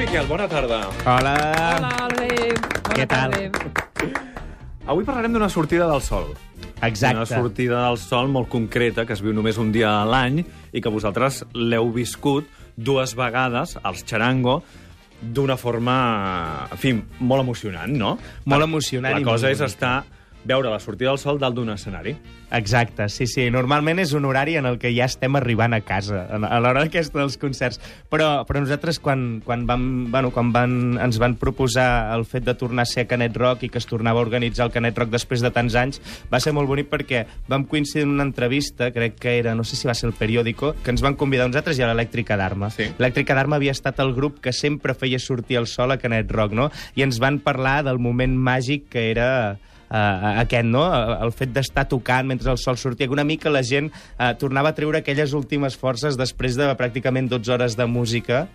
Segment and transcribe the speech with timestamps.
[0.00, 0.78] Miquel, bona tarda.
[1.04, 1.34] Hola.
[1.76, 2.68] Hola, Albert.
[2.86, 3.34] Bona Què tal?
[3.36, 3.82] tarda.
[4.88, 6.30] Avui parlarem d'una sortida del sol.
[6.80, 7.18] Exacte.
[7.18, 10.80] Una sortida del sol molt concreta, que es viu només un dia a l'any i
[10.80, 12.48] que vosaltres l'heu viscut
[12.80, 14.62] dues vegades, als Charango,
[15.20, 15.98] d'una forma,
[16.72, 18.14] en fi, molt emocionant, no?
[18.48, 19.98] Molt emocionant La cosa molt és estar
[20.44, 22.14] veure la sortida del sol dalt d'un escenari.
[22.50, 23.46] Exacte, sí, sí.
[23.52, 27.20] Normalment és un horari en el que ja estem arribant a casa, a l'hora aquesta
[27.20, 27.78] dels concerts.
[28.10, 32.56] Però, però nosaltres, quan, quan, vam, bueno, quan van, ens van proposar el fet de
[32.58, 35.14] tornar a ser a Canet Rock i que es tornava a organitzar el Canet Rock
[35.14, 39.20] després de tants anys, va ser molt bonic perquè vam coincidir en una entrevista, crec
[39.22, 41.78] que era, no sé si va ser el periòdico, que ens van convidar a nosaltres
[41.78, 42.72] i a l'Elèctrica d'Arma.
[42.74, 42.90] Sí.
[42.98, 46.56] L'Elèctrica d'Arma havia estat el grup que sempre feia sortir el sol a Canet Rock,
[46.56, 46.70] no?
[46.98, 49.30] I ens van parlar del moment màgic que era
[49.90, 50.84] uh, aquest, no?
[51.20, 54.72] El fet d'estar tocant mentre el sol sortia, que una mica la gent uh, tornava
[54.72, 58.46] a treure aquelles últimes forces després de pràcticament 12 hores de música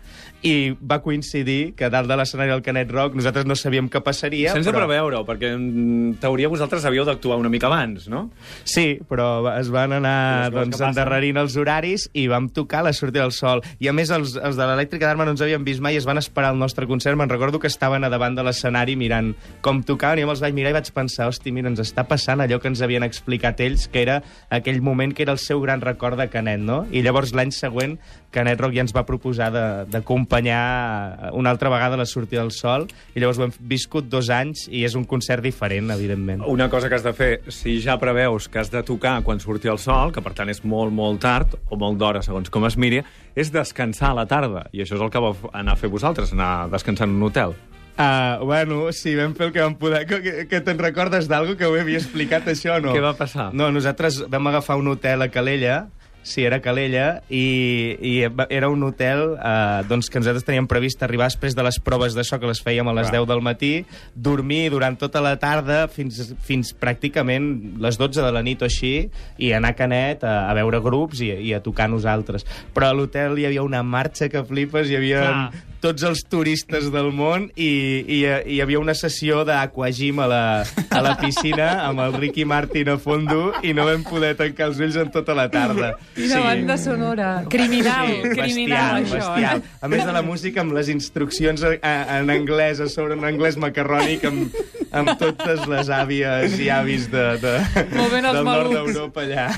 [0.46, 4.54] i va coincidir que dalt de l'escenari del Canet Rock nosaltres no sabíem què passaria,
[4.54, 4.84] Sense però...
[4.84, 8.28] preveure-ho, perquè en teoria vosaltres havíeu d'actuar una mica abans, no?
[8.64, 13.34] Sí, però es van anar doncs, endarrerint els horaris i vam tocar la sortida del
[13.36, 13.64] sol.
[13.82, 16.08] I a més, els, els de l'Elèctrica d'Arma no ens havien vist mai i es
[16.08, 17.18] van esperar al nostre concert.
[17.18, 19.34] Me'n recordo que estaven a davant de l'escenari mirant
[19.66, 22.42] com tocaven i jo me'ls vaig mirar i vaig pensar, hosti, mira, ens està passant
[22.44, 24.22] allò que ens havien explicat ells, que era
[24.54, 26.84] aquell moment que era el seu gran record de Canet, no?
[26.92, 27.98] I llavors l'any següent
[28.36, 29.48] Canet Rock ja ens va proposar
[29.92, 34.66] d'acompanyar una altra vegada la sortida del sol i llavors ho hem viscut dos anys
[34.68, 36.44] i és un concert diferent, evidentment.
[36.52, 39.72] Una cosa que has de fer, si ja preveus que has de tocar quan surti
[39.72, 42.76] el sol, que per tant és molt, molt tard, o molt d'hora, segons com es
[42.76, 43.04] miri,
[43.36, 44.68] és descansar a la tarda.
[44.76, 47.30] I això és el que vau anar a fer vosaltres, anar a descansar en un
[47.30, 47.56] hotel.
[47.96, 50.04] Uh, bueno, sí, vam fer el que vam poder.
[50.10, 52.96] Que, que, te'n recordes d'algo que ho havia explicat, això, o no?
[52.96, 53.54] Què va passar?
[53.56, 55.86] No, nosaltres vam agafar un hotel a Calella,
[56.26, 58.14] sí, era Calella, i, i
[58.50, 62.26] era un hotel eh, doncs, que nosaltres teníem previst arribar després de les proves de
[62.26, 63.22] so que les fèiem a les Clar.
[63.22, 63.72] 10 del matí,
[64.16, 68.96] dormir durant tota la tarda fins, fins pràcticament les 12 de la nit o així,
[69.38, 72.44] i anar a Canet a, a veure grups i, i a tocar nosaltres.
[72.76, 75.64] Però a l'hotel hi havia una marxa que flipes, hi havia Clar.
[75.86, 77.70] Tots els turistes del món i,
[78.10, 80.44] i, i hi havia una sessió d'aquagym a, la,
[80.90, 84.82] a la piscina amb el Ricky Martin a fondo i no vam poder tancar els
[84.82, 85.92] ulls en tota la tarda.
[86.16, 87.30] Quina banda sonora.
[87.54, 89.20] Criminal, criminal, bestial, això.
[89.20, 89.62] bestial.
[89.62, 89.78] Eh?
[89.86, 93.30] A més de la música, amb les instruccions a, a, en anglès, a sobre un
[93.30, 94.58] anglès macarrònic, amb,
[94.90, 97.56] amb totes les àvies i avis de, de,
[97.94, 98.94] del nord malucs.
[98.96, 99.50] d'Europa allà.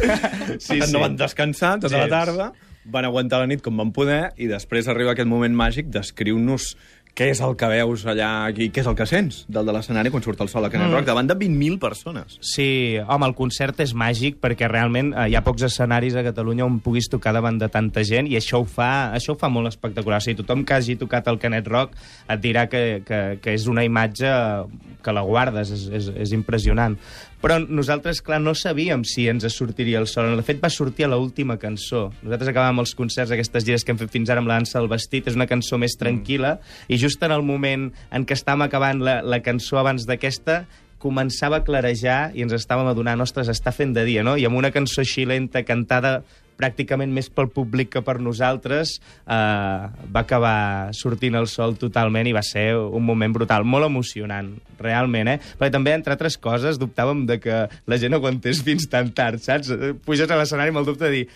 [0.60, 2.16] Sí, no van descansar tota la Gens.
[2.18, 2.52] tarda,
[2.92, 6.74] van aguantar la nit com van poder, i després arriba aquest moment màgic descriu-nos
[7.18, 10.12] què és el que veus allà i què és el que sents dalt de l'escenari
[10.14, 12.38] quan surt el sol a Canet Rock, davant de 20.000 persones.
[12.46, 12.68] Sí,
[13.02, 16.78] home, el concert és màgic perquè realment eh, hi ha pocs escenaris a Catalunya on
[16.86, 20.22] puguis tocar davant de tanta gent i això ho fa, això ho fa molt espectacular.
[20.22, 21.98] O sigui, tothom que hagi tocat el Canet Rock
[22.30, 24.30] et dirà que, que, que és una imatge
[25.02, 27.00] que la guardes, és, és, és impressionant.
[27.38, 30.32] Però nosaltres, clar, no sabíem si ens sortiria el sol.
[30.40, 32.08] De fet, va sortir a l'última cançó.
[32.24, 34.90] Nosaltres acabàvem els concerts, aquestes gires que hem fet fins ara amb la dansa del
[34.90, 36.58] vestit, és una cançó més tranquil·la,
[36.90, 40.64] i just en el moment en què estàvem acabant la, la cançó abans d'aquesta,
[40.98, 44.34] començava a clarejar i ens estàvem adonant, ostres, està fent de dia, no?
[44.34, 46.24] I amb una cançó així lenta, cantada
[46.58, 52.36] pràcticament més pel públic que per nosaltres, eh, va acabar sortint el sol totalment i
[52.36, 55.38] va ser un moment brutal, molt emocionant, realment, eh?
[55.60, 59.72] Perquè també, entre altres coses, dubtàvem de que la gent aguantés fins tan tard, saps?
[60.06, 61.28] Puges a l'escenari amb el dubte de dir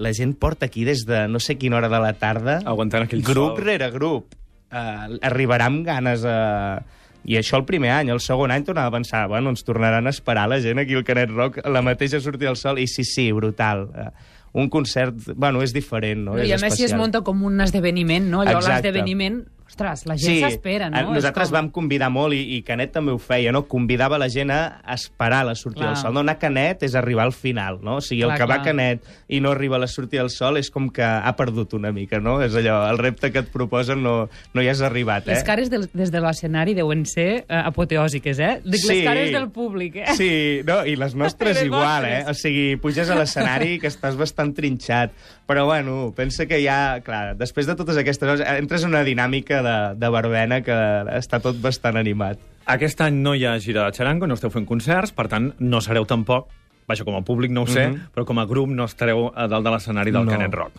[0.00, 3.24] la gent porta aquí des de no sé quina hora de la tarda Aguantant aquell
[3.26, 3.64] grup sol.
[3.64, 4.34] rere grup.
[4.70, 6.80] Uh, arribarà amb ganes a...
[7.20, 8.08] I això el primer any.
[8.08, 11.04] El segon any tornava a pensar, bueno, ens tornaran a esperar la gent aquí al
[11.04, 13.90] Canet Rock, la mateixa sortida del sol, i sí, sí, brutal.
[13.92, 14.08] Uh,
[14.52, 16.36] un concert, bueno, és diferent, no?
[16.38, 17.00] I és a més si es especial.
[17.00, 18.42] munta com un esdeveniment, no?
[18.42, 19.44] Allò, l'esdeveniment...
[19.70, 20.98] Ostres, la gent s'espera, no?
[20.98, 23.62] eh, Nosaltres com- vam convidar molt, i, i Canet també ho feia, no?
[23.70, 25.94] Convidava la gent a esperar la sortida Clar.
[25.94, 26.14] del sol.
[26.14, 27.96] No anar a Canet és arribar al final, no?
[27.96, 28.74] O sigui, el Clar, que va a clar.
[28.74, 31.92] Canet i no arriba a la sortida del sol és com que ha perdut una
[31.92, 32.40] mica, no?
[32.42, 35.36] És allò, el repte que et proposen no, no hi has arribat, eh?
[35.38, 38.60] Les cares del, des de l'escenari deuen ser eh, apoteòsiques, eh?
[38.64, 38.88] Dic, Sí.
[38.96, 40.14] les cares del públic, eh?
[40.18, 40.30] Sí,
[40.66, 42.26] no, i les nostres Les igual, vostres.
[42.26, 42.30] eh?
[42.30, 45.12] O sigui, puges a l'escenari que estàs bastant trinxat.
[45.46, 49.59] Però, bueno, pensa que ja, clar, després de totes aquestes coses, entres en una dinàmica
[49.62, 50.76] de, de verbena que
[51.18, 52.38] està tot bastant animat.
[52.66, 55.80] Aquest any no hi ha gira de xarango, no esteu fent concerts, per tant, no
[55.80, 56.48] sereu tampoc,
[56.86, 58.10] vaja, com a públic no ho sé, Mhm.
[58.14, 60.30] però com a grup no estareu a dalt de l'escenari del No.
[60.32, 60.72] Canet Rock.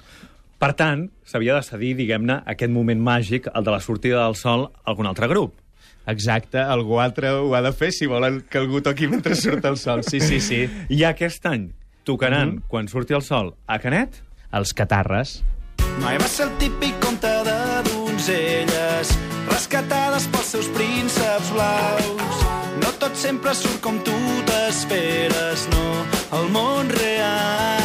[0.60, 4.72] Per tant, s'havia de cedir, diguem-ne, aquest moment màgic, el de la sortida del sol,
[4.86, 5.54] a algun altre grup.
[6.07, 9.77] Exacte, algú altre ho ha de fer si volen que algú toqui mentre surt el
[9.77, 10.04] sol.
[10.04, 10.68] Sí, sí, sí.
[10.89, 11.72] I aquest any
[12.04, 12.62] tocaran, Mhm.
[12.68, 14.22] quan surti el sol, a Canet?
[14.51, 15.44] Els catarres.
[16.00, 17.61] Mai va ser el típic conte de
[18.21, 19.09] donzelles
[19.50, 22.45] rescatades pels seus prínceps blaus.
[22.83, 25.85] No tot sempre surt com tu t'esperes, no,
[26.38, 27.81] el món real.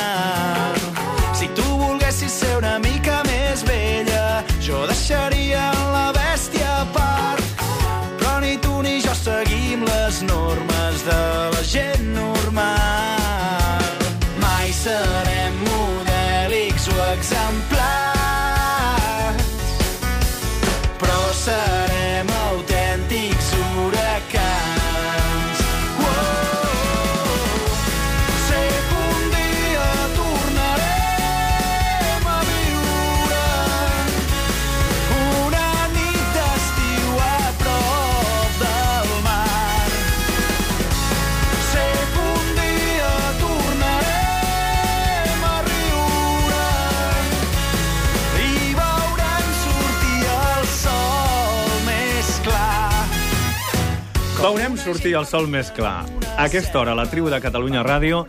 [54.86, 56.04] Sortir el sol més clar.
[56.36, 58.22] A aquesta hora, la tribu de Catalunya Ràdio,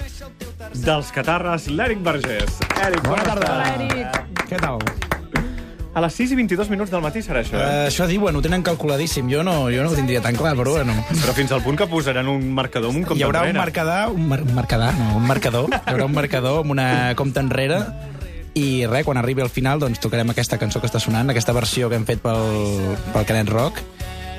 [0.74, 2.57] dels Catarres, l'Eric Vergés.
[2.81, 3.51] Eric, Bona tarda.
[3.54, 4.48] Hola, Eric.
[4.50, 4.81] Què tal?
[5.98, 7.68] A les 6 i 22 minuts del matí serà això, eh?
[7.68, 9.30] Uh, això diuen, ho tenen calculadíssim.
[9.30, 10.95] Jo no, jo no ho tindria tan clar, però bueno.
[11.09, 14.18] Però fins al punt que posaran un marcador amb un compte Hi haurà un marcador,
[14.18, 15.69] un, mar un marcador, no, un marcador.
[15.74, 16.88] Hi haurà un marcador amb una
[17.18, 17.83] compta enrere
[18.57, 21.92] i res, quan arribi al final doncs tocarem aquesta cançó que està sonant, aquesta versió
[21.92, 23.86] que hem fet pel, pel Canet Rock.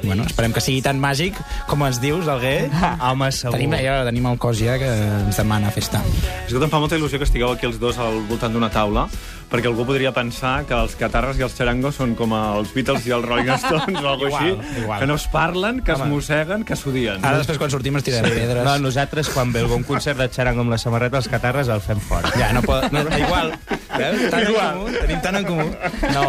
[0.03, 2.69] Bueno, esperem que sigui tan màgic com ens dius, Alguer.
[3.09, 3.57] Home, segur.
[3.57, 4.89] Tenim, ja tenim el cos ja que
[5.25, 6.03] ens demana festa.
[6.45, 9.09] Escolta, em fa molta il·lusió que estigueu aquí els dos al voltant d'una taula,
[9.49, 13.15] perquè algú podria pensar que els catarres i els xerangos són com els Beatles i
[13.17, 15.01] els Rolling Stones o alguna Igual, així, igual.
[15.01, 17.25] que no es parlen, que es mosseguen, que s'odien.
[17.25, 18.65] Ara després quan sortim ens tirarem pedres.
[18.67, 22.01] No, nosaltres, quan ve algun concert de xarango amb la samarreta, els catarres el fem
[22.01, 22.31] fora.
[22.37, 22.87] Ja, no pot...
[22.93, 23.55] No, igual.
[23.99, 24.27] Veus?
[24.29, 25.67] Tant en comú, tenim tant en comú.
[26.13, 26.27] No,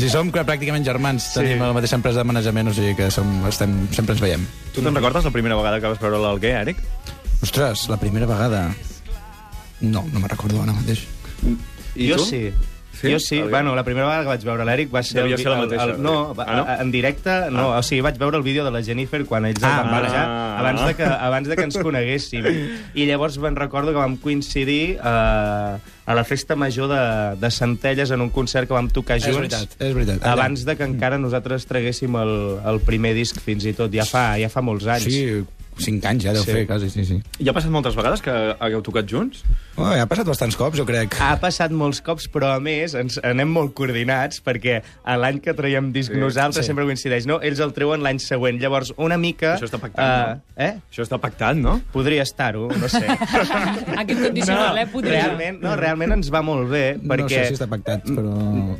[0.00, 3.76] si som pràcticament germans, tenim la mateixa empresa de manejament, o sigui que som, estem,
[3.94, 4.48] sempre ens veiem.
[4.72, 6.80] Tu te'n recordes la primera vegada que vas veure l'Alguer, Eric?
[7.44, 8.70] Ostres, la primera vegada...
[9.84, 11.02] No, no me'n recordo ara mateix.
[11.96, 12.24] I jo tu?
[12.24, 12.52] sí.
[12.96, 13.10] Sí?
[13.12, 13.42] Jo sí.
[13.42, 15.18] Bueno, la primera vegada que vaig veure l'Eric va ser...
[15.20, 16.38] Devia vi- ser la mateixa, El, no, sí.
[16.38, 16.82] va- Ah, no?
[16.82, 17.66] en directe, no.
[17.76, 20.22] O sigui, vaig veure el vídeo de la Jennifer quan ells el Ah, van barrejar,
[20.24, 20.58] ah.
[20.62, 22.46] abans, de que, abans de que ens coneguéssim.
[22.96, 27.02] I llavors me'n recordo que vam coincidir eh, a la festa major de,
[27.36, 29.40] de Centelles en un concert que vam tocar És junts.
[29.44, 30.22] veritat, és veritat.
[30.24, 30.32] Allà.
[30.32, 32.34] Abans de que encara nosaltres traguéssim el,
[32.64, 33.92] el primer disc, fins i tot.
[33.92, 35.04] Ja fa, ja fa molts anys.
[35.04, 35.44] Sí,
[35.78, 36.52] cinc anys ja deu Sí.
[36.52, 37.20] fer, quasi, sí, sí.
[37.40, 39.42] I ha passat moltes vegades que hagueu tocat junts?
[39.76, 41.14] Oh, ja ha passat bastants cops, jo crec.
[41.20, 45.52] Ha passat molts cops, però a més ens anem molt coordinats perquè a l'any que
[45.54, 46.70] traiem disc Sí, nosaltres sí.
[46.70, 47.26] sempre coincideix.
[47.26, 47.40] No?
[47.42, 48.60] Ells el treuen l'any següent.
[48.62, 49.54] Llavors, una mica...
[49.56, 50.72] Això està pactat, eh, eh?
[50.90, 51.80] Això està pactat, no?
[51.92, 53.04] Podria estar-ho, no sé.
[54.00, 54.86] Aquest condicional, eh?
[54.90, 55.26] Podria.
[55.26, 57.22] realment, no, realment ens va molt bé perquè...
[57.22, 58.32] No sé si està pactat, però...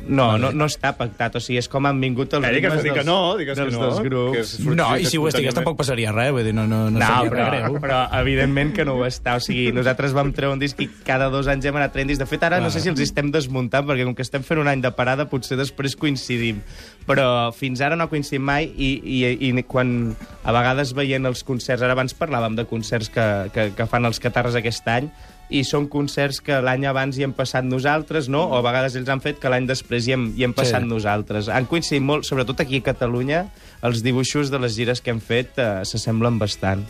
[0.07, 1.37] No, no, no està pactat.
[1.37, 3.83] O sigui, és com han vingut els dir ritmes que no, digues que dels no,
[3.85, 4.55] dos que grups.
[4.57, 7.05] sortir No, i si ho estigués tampoc passaria res, vull dir, no, no, no, No,
[7.05, 7.77] seria però, greu.
[7.83, 9.35] però evidentment que no ho està.
[9.37, 12.21] O sigui, nosaltres vam treure un disc i cada dos anys hem anat traient disc.
[12.21, 14.67] De fet, ara no sé si els estem desmuntant, perquè com que estem fent un
[14.71, 16.61] any de parada, potser després coincidim.
[17.07, 21.83] Però fins ara no coincidim mai i, i, i quan a vegades veient els concerts...
[21.83, 25.11] Ara abans parlàvem de concerts que, que, que fan els catarres aquest any
[25.49, 28.43] i són concerts que l'any abans hi hem passat nosaltres, no?
[28.51, 30.87] O a vegades ells han fet que l'any després hi hem, hi hem passat Sí.
[30.89, 31.47] nosaltres.
[31.47, 33.45] Han coincidit molt, sobretot aquí a Catalunya,
[33.81, 36.83] els dibuixos de les gires que hem fet eh, s'assemblen bastant.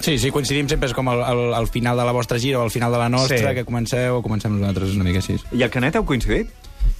[0.00, 2.64] Sí, sí, coincidim sempre, és com el, el, el final de la vostra gira o
[2.64, 3.54] el final de la nostra, Sí.
[3.54, 5.38] que comenceu o comencem nosaltres una mica així.
[5.52, 6.50] I el Canet heu coincidit?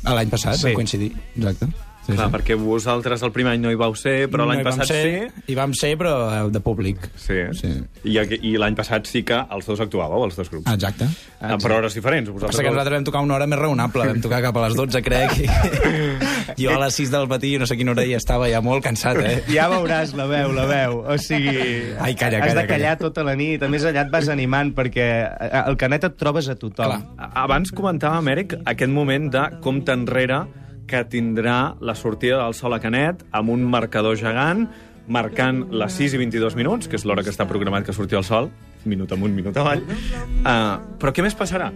[0.05, 0.65] L'any passat Sí.
[0.71, 1.69] vam coincidir, exacte.
[2.05, 2.33] Sí, Clar, sí.
[2.35, 5.05] perquè vosaltres el primer any no hi vau ser, però l'any No vam passat ser,
[5.09, 5.45] sí.
[5.49, 7.07] Hi vam ser, però eh, de públic.
[7.17, 7.39] Sí.
[7.57, 7.71] Sí.
[8.05, 10.69] I, i l'any passat sí que els dos actuàveu, els dos grups.
[10.69, 11.09] Exacte.
[11.41, 12.29] Ah, per hores diferents.
[12.29, 12.61] Passa Vosaltres...
[12.61, 15.33] que nosaltres vam tocar una hora més raonable, vam tocar cap a les 12, crec.
[15.41, 15.49] I...
[16.63, 19.21] jo a les 6 del matí, no sé quina hora hi estava, ja molt cansat,
[19.25, 19.39] eh?
[19.49, 20.99] Ja veuràs la veu, la veu.
[21.09, 21.57] O sigui,
[21.97, 23.65] Ai, calla, has calla, de callar tota la nit.
[23.65, 25.09] A més, allà et vas animant, perquè
[25.65, 27.01] al Canet et trobes a tothom.
[27.01, 27.31] Clar.
[27.47, 30.43] Abans comentàvem, Eric, aquest moment de compte enrere
[30.87, 34.67] que tindrà la sortida del sol a Canet amb un marcador gegant
[35.07, 38.25] marcant les 6 i 22 minuts, que és l'hora que està programat que surti el
[38.25, 38.49] sol,
[38.89, 39.83] minut amunt, minut avall.
[39.85, 41.71] Uh, però què més passarà?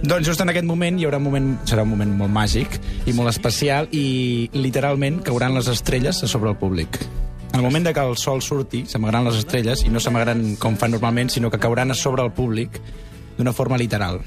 [0.00, 3.12] Doncs just en aquest moment hi haurà un moment, serà un moment molt màgic i
[3.16, 7.02] molt especial i literalment cauran les estrelles a sobre el públic.
[7.50, 10.78] En el moment de que el sol surti, s'amagaran les estrelles i no s'amagaran com
[10.80, 12.80] fan normalment, sinó que cauran a sobre el públic
[13.36, 14.20] d'una forma literal.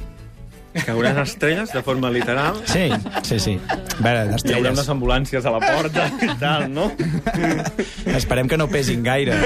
[0.86, 2.56] Cauran estrelles de forma literal?
[2.66, 2.90] Sí,
[3.24, 3.60] sí, sí.
[3.70, 4.72] A veure, Hi haurà d'estrelles.
[4.74, 6.92] unes ambulàncies a la porta i tal, no?
[8.18, 9.38] Esperem que no pesin gaire.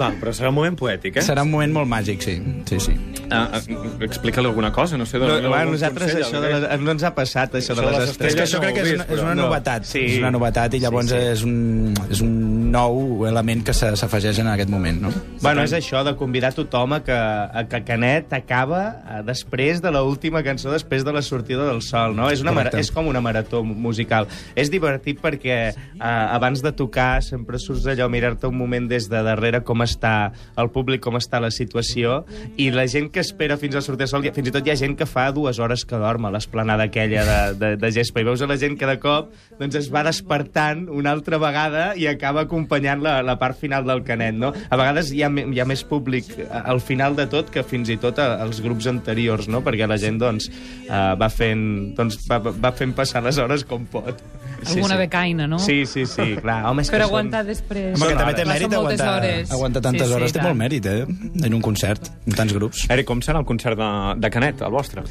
[0.00, 1.22] Va, però serà un moment poètic, eh?
[1.24, 2.34] Serà un moment molt màgic, sí.
[2.68, 2.94] sí, sí.
[3.30, 3.60] Ah, ah,
[4.04, 5.18] Explica-li alguna cosa, no sé.
[5.20, 7.92] No, bueno, algun nosaltres consell, això de les, no ens ha passat, això, de les
[7.92, 8.40] És que estrelles.
[8.48, 9.84] això no crec que és una, és una però- novetat.
[9.88, 10.02] Sí.
[10.14, 11.30] És una novetat i llavors Sí, sí.
[11.36, 12.32] És, un, és un
[12.72, 15.10] nou element que se- s'afegeix en aquest moment, no?
[15.42, 18.82] Bueno, és això, de convidar tothom a que, a que Canet acaba
[19.18, 22.28] eh, després de l'última última cançó després de la sortida del sol, no?
[22.30, 24.26] És, una mara- és com una marató musical.
[24.54, 29.08] És divertit perquè eh, abans de tocar sempre surts allò a mirar-te un moment des
[29.10, 32.22] de darrere com està el públic, com està la situació,
[32.56, 34.76] i la gent que espera fins a sortir el sol, fins i tot hi ha
[34.78, 38.24] gent que fa dues hores que dorm a l'esplanada aquella de, de, de gespa, i
[38.28, 42.06] veus a la gent que de cop doncs, es va despertant una altra vegada i
[42.06, 44.52] acaba acompanyant la, la part final del canet, no?
[44.70, 47.90] A vegades hi ha, hi ha més públic a- al final de tot que fins
[47.90, 49.60] i tot als grups anteriors, no?
[49.66, 50.48] Perquè la gent, doncs,
[50.88, 54.22] eh, va fent, doncs, va, va fent passar les hores com pot.
[54.62, 55.58] Alguna becaina, no?
[55.58, 56.60] Sí, sí, sí, clar.
[56.70, 57.96] Home, és Per que aguantar després.
[57.98, 59.50] Home, que també té mèrit són aguantar, hores.
[59.50, 60.32] aguantar tantes Sí, sí, hores.
[60.32, 60.46] Té tant.
[60.48, 61.06] molt mèrit, eh?
[61.48, 62.84] En un concert, amb tants grups.
[62.88, 63.90] Eric, com serà el concert de,
[64.22, 65.02] de Canet, el vostre?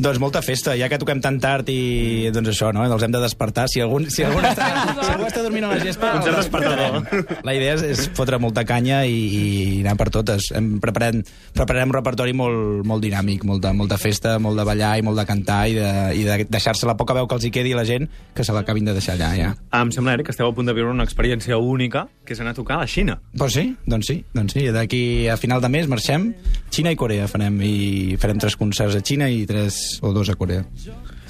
[0.00, 2.86] Doncs molta festa, ja que toquem tan tard i doncs això, no?
[2.86, 3.66] Els hem de despertar.
[3.68, 6.96] Si algun, si algun, està, si algú està dormint a la gespa, el Concert despertarem.
[7.48, 9.42] La idea és, és fotre molta canya i, i
[9.82, 10.48] anar per totes.
[10.56, 11.20] Hem preparem,
[11.56, 15.26] preparem un repertori molt, molt dinàmic, molta, molta festa, molt de ballar i molt de
[15.28, 17.84] cantar i de, i de deixar-se la poca veu que els hi quedi a la
[17.88, 19.52] gent que se l'acabin de deixar allà, ja.
[19.68, 22.40] Ah, em sembla, Eric, que esteu a punt de viure una experiència única, que és
[22.40, 23.18] anar a tocar a la Xina.
[23.36, 24.64] Doncs sí, doncs sí, doncs sí.
[24.72, 26.30] D'aquí a final de mes marxem.
[26.72, 30.34] Xina i Corea farem, i farem tres concerts a Xina i tres o dos a
[30.34, 30.64] Corea.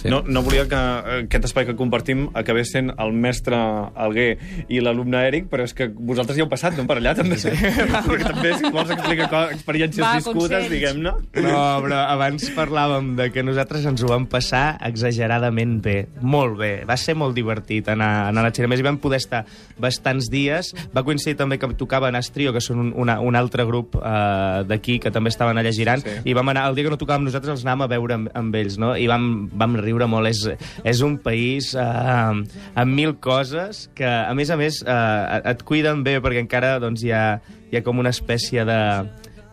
[0.01, 0.09] Sí.
[0.13, 3.57] No, no volia que eh, aquest espai que compartim acabés sent el mestre
[4.01, 4.31] Alguer
[4.73, 6.87] i l'alumne Eric, però és que vosaltres hi heu passat, no?
[6.89, 7.37] Per allà també.
[7.41, 7.53] Sí.
[8.09, 11.13] Perquè també, si vols explicar experiències Va, viscudes, diguem-ne.
[11.45, 15.97] No, però abans parlàvem de que nosaltres ens ho vam passar exageradament bé.
[16.23, 16.71] Molt bé.
[16.89, 18.69] Va ser molt divertit anar, anar a la Xina.
[18.69, 19.43] A més, hi vam poder estar
[19.81, 20.73] bastants dies.
[20.97, 24.99] Va coincidir també que tocaven Astrio, que són un, una, un altre grup eh, d'aquí,
[25.03, 26.17] que també estaven allà girant, Sí.
[26.31, 28.55] i vam anar, el dia que no tocàvem nosaltres els anàvem a veure amb, amb
[28.57, 28.95] ells, no?
[28.97, 30.31] I vam, vam riure molt.
[30.31, 30.45] És,
[30.85, 36.05] és un país eh, amb mil coses que, a més a més, eh, et cuiden
[36.07, 38.81] bé, perquè encara doncs, hi, ha, hi ha com una espècie de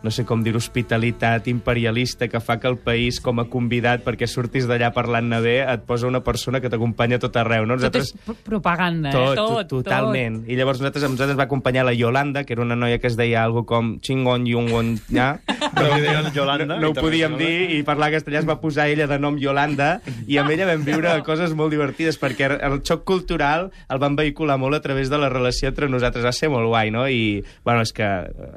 [0.08, 4.28] no sé com dir, hospitalitat imperialista que fa que el país, com a convidat perquè
[4.30, 7.66] surtis d'allà parlant-ne bé, et posa una persona que t'acompanya tot arreu.
[7.68, 7.76] No?
[7.82, 9.36] Tot és pro- propaganda, tot, eh?
[9.42, 10.42] Tot, totalment.
[10.48, 13.18] I llavors nosaltres, nosaltres ens va acompanyar la Yolanda, que era una noia que es
[13.20, 15.34] deia algo com Chingon Yungon Ja.
[15.76, 18.88] Però li deien Yolanda, No, no ho podíem dir i parlar castellà es va posar
[18.90, 23.04] ella de nom Yolanda i amb ella vam viure coses molt divertides perquè el xoc
[23.08, 26.24] cultural el van vehicular molt a través de la relació entre nosaltres.
[26.26, 27.08] Va ser molt guai, no?
[27.12, 28.08] I, bueno, és que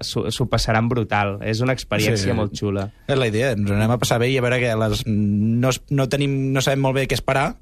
[0.04, 1.38] s'ho passaran brutal.
[1.40, 2.36] És una experiència Sí.
[2.36, 2.90] molt xula.
[3.08, 6.08] És la idea, ens anem a passar bé i a veure que les, no, no,
[6.08, 7.56] tenim, no sabem molt bé què esperar,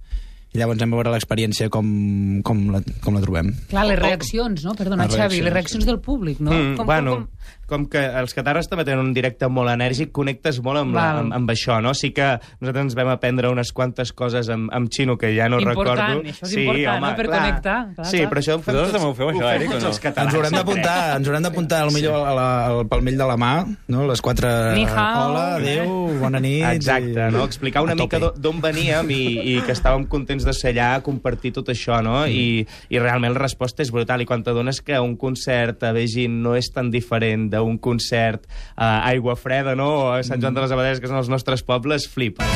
[0.54, 3.52] i llavors hem a veure l'experiència com, com, la, com la trobem.
[3.68, 4.74] Clar, les reaccions, no?
[4.74, 6.52] Perdona, Les Xavi, les reaccions, reaccions del públic, no?
[6.52, 7.26] Mm, bueno, com
[7.68, 11.50] que els catarres també tenen un directe molt enèrgic, connectes molt amb, la, amb, amb
[11.52, 11.92] això, no?
[11.94, 12.30] Sí que
[12.62, 16.30] nosaltres ens vam aprendre unes quantes coses amb, amb xino que ja no Important, recordo.
[16.32, 17.10] això és important, no?
[17.18, 18.30] Per connectar, clar, sí, clar.
[18.30, 19.88] però això ho fem tots, també ho feu, això, fem Eric, o no?
[19.92, 20.28] els catalans.
[20.32, 23.52] Ens haurem d'apuntar, ens haurem d'apuntar al millor a la, al palmell de la mà,
[23.92, 24.06] no?
[24.08, 24.52] Les quatre...
[24.74, 25.28] Ni hao.
[25.28, 26.64] Hola, adéu, bona nit.
[26.72, 27.44] Exacte, i- no?
[27.44, 29.20] explicar una a mica d'on veníem i,
[29.52, 32.22] i que estàvem contents de ser allà, compartir tot això, no?
[32.24, 32.32] Mm.
[32.32, 34.24] I, I realment la resposta és brutal.
[34.24, 38.46] I quan t'adones que un concert a Beijing no és tan diferent d'un concert
[38.76, 39.90] a Aigua Freda, no?
[40.06, 42.46] O a Sant Joan de les Abadeses, que són els nostres pobles, flipa.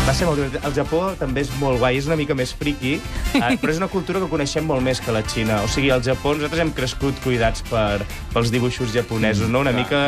[0.00, 0.64] Va ser molt divertit.
[0.66, 2.96] El Japó també és molt guai, és una mica més friqui,
[3.36, 5.60] eh, però és una cultura que coneixem molt més que la Xina.
[5.62, 8.00] O sigui, al Japó nosaltres hem crescut cuidats per,
[8.32, 9.60] pels dibuixos japonesos, no?
[9.62, 10.00] Una clar, mica...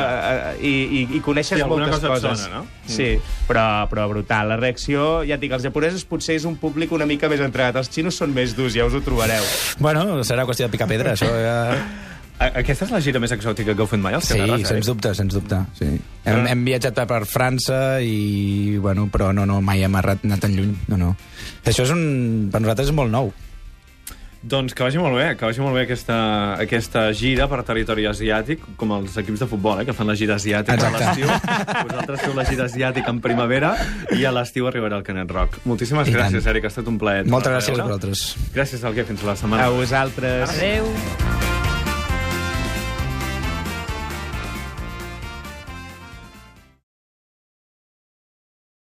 [0.57, 2.47] Eh, i, i, I coneixes Sí, moltes cosa coses.
[2.49, 2.67] sona, no?
[2.89, 3.13] Sí,
[3.47, 4.51] però, però brutal.
[4.51, 7.79] La reacció, ja et dic, els japonesos potser és un públic una mica més entregat.
[7.79, 9.45] Els xinos són més durs, ja us ho trobareu.
[9.79, 11.59] Bueno, serà qüestió de picar pedra, això ja...
[12.43, 14.87] A- Aquesta és la gira més exòtica que heu fet mai, els Sí, Catarres, sens
[14.91, 15.61] dubte, sens dubte.
[15.79, 15.93] Sí.
[16.25, 20.57] Hem, hem viatjat per França i, bueno, però no, no, mai hem arrat, anat tan
[20.59, 20.75] lluny.
[20.91, 21.15] No, no.
[21.65, 23.31] Això és un, per nosaltres és molt nou.
[24.43, 26.17] Doncs que vagi molt bé, que vagi molt bé aquesta,
[26.59, 30.35] aquesta gira per territori asiàtic, com els equips de futbol, eh, que fan la gira
[30.35, 31.05] asiàtica a Exacte.
[31.23, 31.87] l'estiu.
[31.93, 33.71] Vosaltres feu la gira asiàtica en primavera
[34.19, 35.61] i a l'estiu arribarà el Canet Rock.
[35.65, 36.51] Moltíssimes I gràcies, tant.
[36.57, 37.23] Eric, ha estat un plaer.
[37.31, 38.25] Moltes gràcies a vosaltres.
[38.59, 39.71] Gràcies, Alguer, fins la setmana.
[39.71, 40.51] A vosaltres.
[40.59, 40.91] Adéu.